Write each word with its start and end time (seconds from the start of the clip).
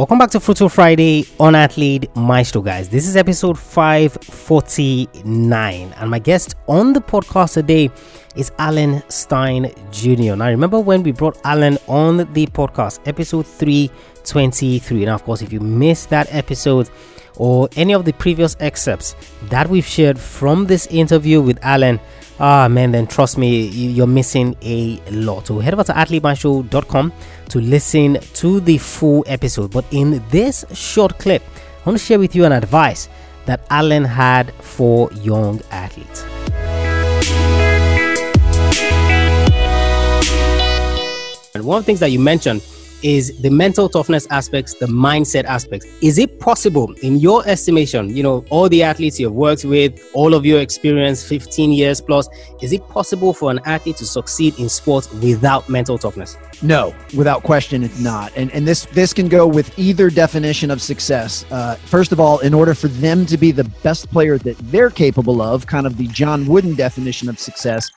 Welcome 0.00 0.16
back 0.16 0.30
to 0.30 0.40
Fruitful 0.40 0.70
Friday 0.70 1.26
on 1.38 1.54
Athlete 1.54 2.08
Maestro, 2.16 2.62
guys. 2.62 2.88
This 2.88 3.06
is 3.06 3.16
episode 3.16 3.58
549, 3.58 5.92
and 5.94 6.10
my 6.10 6.18
guest 6.18 6.54
on 6.68 6.94
the 6.94 7.02
podcast 7.02 7.52
today 7.52 7.90
is 8.34 8.50
Alan 8.58 9.02
Stein 9.10 9.70
Jr. 9.90 10.36
Now, 10.36 10.48
remember 10.48 10.80
when 10.80 11.02
we 11.02 11.12
brought 11.12 11.38
Alan 11.44 11.76
on 11.86 12.32
the 12.32 12.46
podcast, 12.46 13.06
episode 13.06 13.46
323. 13.46 15.04
Now, 15.04 15.16
of 15.16 15.24
course, 15.24 15.42
if 15.42 15.52
you 15.52 15.60
missed 15.60 16.08
that 16.08 16.34
episode 16.34 16.88
or 17.36 17.68
any 17.76 17.92
of 17.92 18.06
the 18.06 18.14
previous 18.14 18.56
excerpts 18.58 19.14
that 19.50 19.68
we've 19.68 19.84
shared 19.84 20.18
from 20.18 20.64
this 20.64 20.86
interview 20.86 21.42
with 21.42 21.58
Alan, 21.60 22.00
ah 22.40 22.66
man, 22.68 22.92
then 22.92 23.06
trust 23.06 23.38
me, 23.38 23.68
you're 23.68 24.06
missing 24.06 24.56
a 24.62 25.00
lot. 25.10 25.46
So 25.46 25.58
head 25.60 25.74
over 25.74 25.84
to 25.84 25.92
athletemaestro.com 25.92 27.12
to 27.50 27.60
listen 27.60 28.18
to 28.34 28.60
the 28.60 28.78
full 28.78 29.22
episode. 29.26 29.70
But 29.70 29.84
in 29.90 30.22
this 30.30 30.64
short 30.72 31.18
clip, 31.18 31.42
I 31.84 31.88
want 31.88 31.98
to 31.98 32.04
share 32.04 32.18
with 32.18 32.34
you 32.34 32.44
an 32.44 32.52
advice 32.52 33.08
that 33.46 33.64
Alan 33.70 34.04
had 34.04 34.52
for 34.54 35.12
young 35.12 35.60
athletes. 35.70 36.24
And 41.54 41.64
one 41.64 41.78
of 41.78 41.82
the 41.82 41.86
things 41.86 42.00
that 42.00 42.10
you 42.10 42.18
mentioned 42.18 42.62
is 43.02 43.36
the 43.40 43.50
mental 43.50 43.88
toughness 43.88 44.26
aspects, 44.30 44.74
the 44.74 44.86
mindset 44.86 45.44
aspects. 45.44 45.86
Is 46.00 46.18
it 46.18 46.40
possible, 46.40 46.94
in 47.02 47.16
your 47.16 47.46
estimation, 47.46 48.14
you 48.14 48.22
know, 48.22 48.44
all 48.50 48.68
the 48.68 48.82
athletes 48.82 49.18
you've 49.18 49.32
worked 49.32 49.64
with, 49.64 50.00
all 50.14 50.34
of 50.34 50.44
your 50.44 50.60
experience, 50.60 51.26
15 51.26 51.72
years 51.72 52.00
plus, 52.00 52.28
is 52.62 52.72
it 52.72 52.86
possible 52.88 53.32
for 53.32 53.50
an 53.50 53.60
athlete 53.64 53.96
to 53.96 54.06
succeed 54.06 54.58
in 54.58 54.68
sports 54.68 55.12
without 55.14 55.68
mental 55.68 55.98
toughness? 55.98 56.36
No, 56.62 56.94
without 57.16 57.42
question, 57.42 57.82
it's 57.82 57.98
not. 57.98 58.32
And 58.36 58.50
and 58.52 58.66
this 58.66 58.84
this 58.86 59.14
can 59.14 59.28
go 59.28 59.46
with 59.46 59.78
either 59.78 60.10
definition 60.10 60.70
of 60.70 60.82
success. 60.82 61.46
Uh, 61.50 61.76
first 61.76 62.12
of 62.12 62.20
all, 62.20 62.38
in 62.40 62.52
order 62.52 62.74
for 62.74 62.88
them 62.88 63.24
to 63.26 63.38
be 63.38 63.50
the 63.50 63.64
best 63.82 64.10
player 64.10 64.36
that 64.38 64.58
they're 64.70 64.90
capable 64.90 65.40
of, 65.40 65.66
kind 65.66 65.86
of 65.86 65.96
the 65.96 66.06
John 66.08 66.46
Wooden 66.46 66.74
definition 66.74 67.28
of 67.30 67.38
success, 67.38 67.90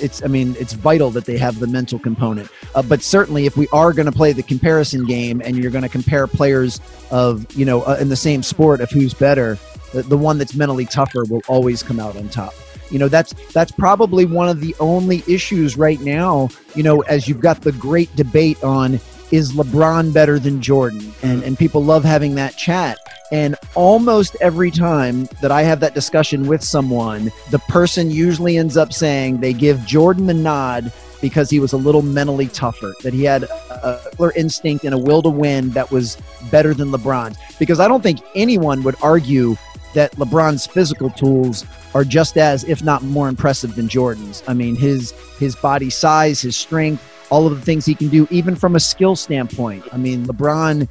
it's 0.00 0.22
i 0.22 0.26
mean 0.26 0.54
it's 0.58 0.72
vital 0.72 1.10
that 1.10 1.24
they 1.24 1.36
have 1.38 1.58
the 1.58 1.66
mental 1.66 1.98
component. 1.98 2.48
Uh, 2.74 2.82
but 2.82 3.02
certainly 3.02 3.46
if 3.46 3.56
we 3.56 3.68
are 3.68 3.92
going 3.92 4.06
to 4.06 4.12
play 4.12 4.32
the 4.32 4.42
comparison 4.42 5.04
game 5.04 5.40
and 5.44 5.56
you're 5.56 5.70
going 5.70 5.82
to 5.82 5.88
compare 5.88 6.26
players 6.26 6.80
of 7.10 7.46
you 7.56 7.64
know 7.64 7.82
uh, 7.82 7.96
in 8.00 8.08
the 8.08 8.16
same 8.16 8.42
sport 8.42 8.80
of 8.80 8.90
who's 8.90 9.14
better 9.14 9.58
the, 9.92 10.02
the 10.02 10.18
one 10.18 10.38
that's 10.38 10.54
mentally 10.54 10.84
tougher 10.84 11.24
will 11.24 11.42
always 11.48 11.82
come 11.82 11.98
out 11.98 12.14
on 12.16 12.28
top. 12.28 12.52
You 12.90 12.98
know 12.98 13.08
that's 13.08 13.34
that's 13.52 13.72
probably 13.72 14.24
one 14.24 14.48
of 14.48 14.60
the 14.60 14.74
only 14.80 15.22
issues 15.26 15.76
right 15.76 16.00
now 16.00 16.48
you 16.74 16.82
know 16.82 17.00
as 17.02 17.28
you've 17.28 17.40
got 17.40 17.60
the 17.60 17.72
great 17.72 18.14
debate 18.16 18.62
on 18.64 19.00
is 19.30 19.52
lebron 19.52 20.12
better 20.12 20.38
than 20.38 20.62
jordan? 20.62 21.12
And 21.22 21.42
and 21.42 21.58
people 21.58 21.84
love 21.84 22.04
having 22.04 22.34
that 22.36 22.56
chat 22.56 22.98
and 23.32 23.56
almost 23.74 24.36
every 24.40 24.70
time 24.70 25.24
that 25.42 25.52
I 25.52 25.62
have 25.62 25.80
that 25.80 25.94
discussion 25.94 26.46
with 26.46 26.62
someone, 26.62 27.30
the 27.50 27.58
person 27.68 28.10
usually 28.10 28.56
ends 28.56 28.76
up 28.76 28.92
saying 28.92 29.40
they 29.40 29.52
give 29.52 29.84
Jordan 29.84 30.26
the 30.26 30.34
nod 30.34 30.92
because 31.20 31.50
he 31.50 31.58
was 31.58 31.72
a 31.72 31.76
little 31.76 32.02
mentally 32.02 32.46
tougher, 32.46 32.94
that 33.02 33.12
he 33.12 33.24
had 33.24 33.42
a 33.42 34.00
killer 34.16 34.32
instinct 34.36 34.84
and 34.84 34.94
a 34.94 34.98
will 34.98 35.20
to 35.22 35.28
win 35.28 35.70
that 35.70 35.90
was 35.90 36.16
better 36.50 36.74
than 36.74 36.90
LeBron's. 36.90 37.36
Because 37.58 37.80
I 37.80 37.88
don't 37.88 38.02
think 38.02 38.20
anyone 38.34 38.82
would 38.84 38.94
argue 39.02 39.56
that 39.94 40.12
LeBron's 40.12 40.66
physical 40.66 41.10
tools 41.10 41.64
are 41.94 42.04
just 42.04 42.36
as, 42.36 42.62
if 42.64 42.82
not 42.82 43.02
more 43.02 43.28
impressive 43.28 43.74
than 43.74 43.88
Jordan's. 43.88 44.42
I 44.46 44.54
mean, 44.54 44.76
his 44.76 45.12
his 45.38 45.56
body 45.56 45.90
size, 45.90 46.40
his 46.40 46.56
strength, 46.56 47.02
all 47.30 47.46
of 47.46 47.58
the 47.58 47.64
things 47.64 47.84
he 47.84 47.94
can 47.94 48.08
do, 48.08 48.26
even 48.30 48.54
from 48.54 48.76
a 48.76 48.80
skill 48.80 49.16
standpoint. 49.16 49.84
I 49.92 49.96
mean, 49.96 50.24
LeBron 50.26 50.88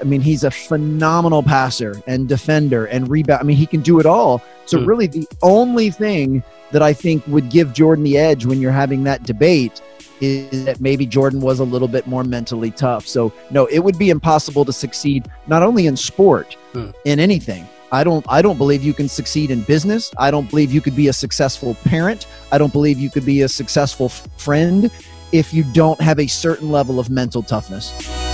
I 0.00 0.04
mean, 0.04 0.20
he's 0.20 0.44
a 0.44 0.50
phenomenal 0.50 1.42
passer 1.42 2.02
and 2.06 2.28
defender 2.28 2.86
and 2.86 3.08
rebound. 3.08 3.40
I 3.40 3.44
mean, 3.44 3.56
he 3.56 3.66
can 3.66 3.80
do 3.80 4.00
it 4.00 4.06
all. 4.06 4.42
So, 4.66 4.78
mm. 4.78 4.86
really, 4.86 5.06
the 5.06 5.26
only 5.42 5.90
thing 5.90 6.42
that 6.72 6.82
I 6.82 6.92
think 6.92 7.26
would 7.26 7.50
give 7.50 7.72
Jordan 7.72 8.04
the 8.04 8.18
edge 8.18 8.44
when 8.44 8.60
you're 8.60 8.72
having 8.72 9.04
that 9.04 9.22
debate 9.22 9.80
is 10.20 10.64
that 10.64 10.80
maybe 10.80 11.06
Jordan 11.06 11.40
was 11.40 11.60
a 11.60 11.64
little 11.64 11.88
bit 11.88 12.06
more 12.06 12.24
mentally 12.24 12.72
tough. 12.72 13.06
So, 13.06 13.32
no, 13.50 13.66
it 13.66 13.78
would 13.78 13.98
be 13.98 14.10
impossible 14.10 14.64
to 14.64 14.72
succeed 14.72 15.30
not 15.46 15.62
only 15.62 15.86
in 15.86 15.96
sport, 15.96 16.56
mm. 16.72 16.92
in 17.04 17.20
anything. 17.20 17.66
I 17.90 18.04
don't 18.04 18.24
I 18.28 18.42
don't 18.42 18.58
believe 18.58 18.82
you 18.82 18.92
can 18.92 19.08
succeed 19.08 19.50
in 19.50 19.62
business. 19.62 20.12
I 20.18 20.30
don't 20.30 20.48
believe 20.50 20.72
you 20.72 20.80
could 20.80 20.96
be 20.96 21.08
a 21.08 21.12
successful 21.12 21.74
parent. 21.84 22.26
I 22.52 22.58
don't 22.58 22.72
believe 22.72 22.98
you 22.98 23.08
could 23.10 23.24
be 23.24 23.42
a 23.42 23.48
successful 23.48 24.06
f- 24.06 24.28
friend 24.36 24.90
if 25.32 25.54
you 25.54 25.64
don't 25.72 26.00
have 26.00 26.18
a 26.18 26.26
certain 26.26 26.70
level 26.70 27.00
of 27.00 27.08
mental 27.08 27.42
toughness. 27.42 28.27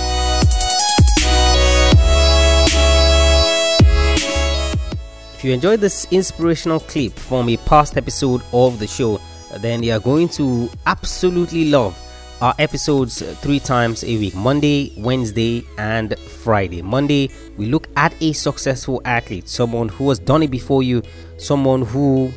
You 5.45 5.53
enjoyed 5.53 5.79
this 5.79 6.07
inspirational 6.11 6.79
clip 6.79 7.13
from 7.13 7.47
a 7.49 7.57
past 7.57 7.97
episode 7.97 8.41
of 8.51 8.79
the 8.79 8.87
show, 8.87 9.21
then 9.59 9.83
you 9.83 9.93
are 9.93 9.99
going 9.99 10.27
to 10.27 10.69
absolutely 10.87 11.69
love 11.69 11.95
our 12.41 12.55
episodes 12.57 13.21
three 13.41 13.59
times 13.59 14.03
a 14.03 14.17
week 14.17 14.35
Monday, 14.35 14.91
Wednesday, 14.97 15.63
and 15.77 16.17
Friday. 16.17 16.81
Monday, 16.81 17.29
we 17.57 17.67
look 17.67 17.87
at 17.95 18.13
a 18.21 18.33
successful 18.33 19.01
athlete, 19.05 19.47
someone 19.47 19.87
who 19.87 20.09
has 20.09 20.17
done 20.17 20.41
it 20.41 20.49
before 20.49 20.81
you, 20.81 21.03
someone 21.37 21.83
who 21.83 22.31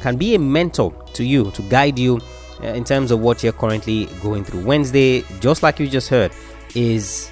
can 0.00 0.16
be 0.16 0.34
a 0.34 0.38
mentor 0.38 0.90
to 1.12 1.24
you, 1.24 1.50
to 1.50 1.62
guide 1.62 1.98
you 1.98 2.18
uh, 2.62 2.68
in 2.68 2.82
terms 2.82 3.10
of 3.10 3.20
what 3.20 3.42
you're 3.42 3.52
currently 3.52 4.06
going 4.22 4.42
through. 4.42 4.64
Wednesday, 4.64 5.22
just 5.40 5.62
like 5.62 5.78
you 5.78 5.86
just 5.86 6.08
heard, 6.08 6.32
is 6.74 7.30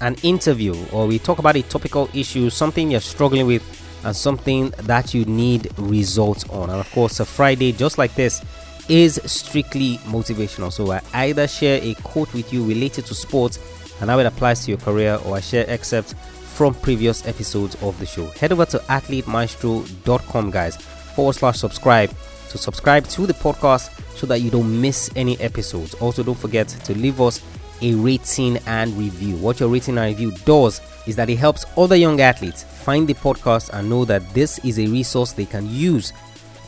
an 0.00 0.16
interview 0.22 0.74
or 0.90 1.06
we 1.06 1.18
talk 1.18 1.38
about 1.38 1.54
a 1.54 1.62
topical 1.62 2.08
issue, 2.14 2.48
something 2.48 2.90
you're 2.90 3.00
struggling 3.00 3.46
with 3.46 3.83
and 4.04 4.14
something 4.14 4.70
that 4.82 5.14
you 5.14 5.24
need 5.24 5.70
results 5.78 6.48
on. 6.50 6.70
And 6.70 6.78
of 6.78 6.90
course, 6.92 7.20
a 7.20 7.24
Friday 7.24 7.72
just 7.72 7.98
like 7.98 8.14
this 8.14 8.42
is 8.88 9.20
strictly 9.24 9.96
motivational. 9.98 10.72
So 10.72 10.90
I 10.92 11.00
either 11.14 11.48
share 11.48 11.80
a 11.82 11.94
quote 11.94 12.32
with 12.34 12.52
you 12.52 12.64
related 12.66 13.06
to 13.06 13.14
sports 13.14 13.58
and 14.00 14.10
how 14.10 14.18
it 14.18 14.26
applies 14.26 14.64
to 14.64 14.70
your 14.70 14.78
career, 14.78 15.18
or 15.24 15.36
I 15.36 15.40
share 15.40 15.68
excerpts 15.68 16.14
from 16.54 16.74
previous 16.74 17.26
episodes 17.26 17.80
of 17.82 17.98
the 17.98 18.06
show. 18.06 18.26
Head 18.26 18.52
over 18.52 18.66
to 18.66 18.78
athletemaestro.com, 18.78 20.50
guys, 20.50 20.76
forward 20.76 21.34
slash 21.34 21.58
subscribe 21.58 22.14
to 22.50 22.58
subscribe 22.58 23.06
to 23.08 23.26
the 23.26 23.34
podcast 23.34 23.90
so 24.16 24.26
that 24.26 24.40
you 24.40 24.50
don't 24.50 24.80
miss 24.80 25.10
any 25.16 25.38
episodes. 25.40 25.94
Also, 25.94 26.22
don't 26.22 26.38
forget 26.38 26.68
to 26.68 26.94
leave 26.94 27.20
us 27.20 27.42
a 27.82 27.94
rating 27.94 28.58
and 28.66 28.96
review. 28.96 29.36
What 29.36 29.58
your 29.58 29.68
rating 29.68 29.98
and 29.98 30.06
review 30.06 30.30
does 30.44 30.80
is 31.06 31.16
that 31.16 31.30
it 31.30 31.36
helps 31.36 31.64
other 31.76 31.96
young 31.96 32.20
athletes 32.20 32.62
find 32.62 33.06
the 33.06 33.14
podcast 33.14 33.70
and 33.72 33.88
know 33.88 34.04
that 34.04 34.22
this 34.34 34.58
is 34.64 34.78
a 34.78 34.86
resource 34.86 35.32
they 35.32 35.44
can 35.44 35.68
use 35.68 36.12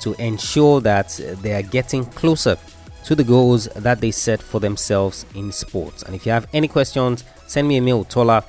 to 0.01 0.15
ensure 0.15 0.81
that 0.81 1.19
uh, 1.21 1.35
they 1.41 1.55
are 1.55 1.63
getting 1.63 2.05
closer 2.05 2.57
to 3.05 3.15
the 3.15 3.25
goals 3.25 3.67
that 3.77 4.01
they 4.01 4.11
set 4.11 4.43
for 4.43 4.61
themselves 4.61 5.25
in 5.35 5.53
sports. 5.53 6.03
And 6.03 6.15
if 6.15 6.27
you 6.27 6.33
have 6.33 6.49
any 6.53 6.69
questions, 6.69 7.25
send 7.47 7.69
me 7.69 7.77
a 7.77 7.81
mail, 7.81 8.05
tola 8.05 8.45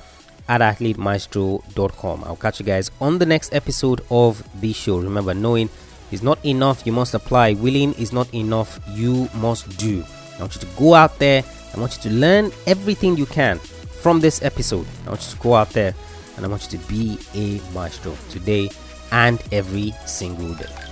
at 0.48 0.60
athletemaestro.com. 0.60 2.24
I'll 2.24 2.36
catch 2.36 2.60
you 2.60 2.66
guys 2.66 2.90
on 3.00 3.18
the 3.18 3.26
next 3.26 3.54
episode 3.54 4.00
of 4.10 4.42
the 4.60 4.72
show. 4.72 4.98
Remember, 4.98 5.34
knowing 5.34 5.70
is 6.10 6.22
not 6.22 6.44
enough, 6.44 6.86
you 6.86 6.92
must 6.92 7.14
apply. 7.14 7.54
Willing 7.54 7.94
is 7.94 8.12
not 8.12 8.32
enough, 8.34 8.80
you 8.90 9.28
must 9.34 9.78
do. 9.78 10.04
I 10.36 10.40
want 10.40 10.54
you 10.54 10.60
to 10.60 10.76
go 10.76 10.94
out 10.94 11.18
there 11.18 11.44
I 11.74 11.80
want 11.80 11.96
you 11.96 12.10
to 12.10 12.16
learn 12.16 12.50
everything 12.66 13.16
you 13.16 13.26
can 13.26 13.60
from 14.00 14.20
this 14.20 14.42
episode. 14.42 14.86
I 15.06 15.10
want 15.10 15.24
you 15.26 15.36
to 15.36 15.42
go 15.42 15.54
out 15.54 15.70
there 15.70 15.94
and 16.36 16.44
I 16.44 16.48
want 16.48 16.72
you 16.72 16.78
to 16.78 16.88
be 16.88 17.18
a 17.34 17.60
maestro 17.72 18.16
today 18.30 18.70
and 19.12 19.42
every 19.52 19.92
single 20.06 20.54
day. 20.54 20.87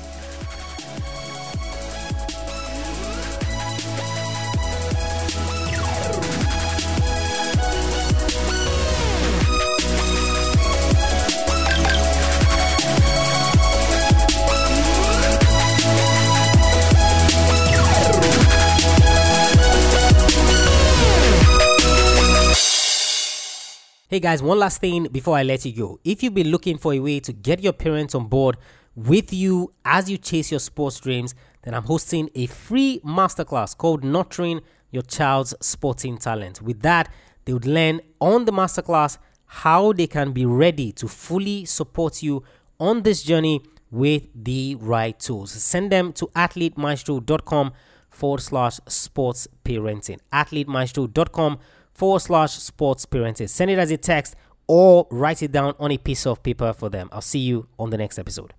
Hey 24.09 24.21
guys, 24.21 24.41
one 24.41 24.61
last 24.61 24.81
thing 24.81 25.09
before 25.11 25.37
I 25.37 25.43
let 25.43 25.65
you 25.65 25.73
go. 25.73 25.99
If 26.05 26.23
you've 26.23 26.33
been 26.33 26.53
looking 26.53 26.79
for 26.79 26.95
a 26.95 27.01
way 27.01 27.19
to 27.19 27.33
get 27.33 27.61
your 27.61 27.73
parents 27.73 28.15
on 28.15 28.29
board 28.29 28.57
with 28.95 29.33
you 29.33 29.73
as 29.85 30.09
you 30.09 30.17
chase 30.17 30.49
your 30.53 30.61
sports 30.61 31.01
dreams, 31.01 31.35
then 31.63 31.75
I'm 31.75 31.83
hosting 31.83 32.31
a 32.37 32.47
free 32.47 33.01
masterclass 33.05 33.77
called 33.77 34.05
Nurturing 34.05 34.61
Your 34.93 35.03
Child's 35.03 35.57
Sporting 35.61 36.19
Talent. 36.19 36.63
With 36.63 36.83
that, 36.83 37.13
they 37.47 37.53
would 37.53 37.67
learn 37.67 38.01
on 38.21 38.45
the 38.45 38.53
masterclass 38.53 39.19
how 39.45 39.93
they 39.93 40.07
can 40.07 40.31
be 40.31 40.47
ready 40.47 40.93
to 40.93 41.09
fully 41.09 41.65
support 41.65 42.23
you 42.23 42.45
on 42.79 43.03
this 43.03 43.25
journey 43.25 43.61
with 43.91 44.29
the 44.37 44.77
right 44.77 45.19
tools. 45.19 45.51
Send 45.51 45.91
them 45.91 46.13
to 46.13 46.29
athletemaestro.com 46.29 47.73
forward 48.09 48.41
slash 48.41 48.79
sports 48.87 49.49
parenting. 49.65 50.21
Athletemaestro.com 50.33 51.59
forward 51.97 52.21
slash 52.21 52.53
sports 52.53 53.07
parenting. 53.07 53.49
Send 53.49 53.71
it 53.71 53.79
as 53.79 53.91
a 53.91 53.97
text 53.97 54.37
or 54.69 55.07
write 55.11 55.43
it 55.43 55.53
down 55.53 55.75
on 55.79 55.91
a 55.91 55.99
piece 55.99 56.27
of 56.27 56.43
paper 56.43 56.73
for 56.73 56.89
them. 56.89 57.09
I'll 57.13 57.21
see 57.21 57.39
you 57.39 57.69
on 57.79 57.91
the 57.91 57.99
next 57.99 58.19
episode. 58.19 58.53